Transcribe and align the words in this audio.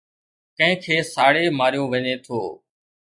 ڪنهن 0.57 0.77
کي 0.83 0.95
ساڙي 1.13 1.45
ماريو 1.57 1.83
وڃي 1.91 2.15
ٿو 2.25 2.39